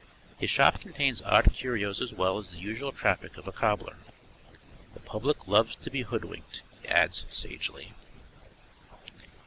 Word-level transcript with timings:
His 0.39 0.49
shop 0.49 0.79
contains 0.81 1.21
odd 1.21 1.53
curios 1.53 2.01
as 2.01 2.11
well 2.11 2.39
as 2.39 2.49
the 2.49 2.57
usual 2.57 2.91
traffic 2.91 3.37
of 3.37 3.47
a 3.47 3.51
cobbler. 3.51 3.97
"The 4.95 4.99
public 4.99 5.47
loves 5.47 5.75
to 5.75 5.91
be 5.91 6.01
hood 6.01 6.25
winked," 6.25 6.63
he 6.81 6.87
adds 6.87 7.27
sagely. 7.29 7.91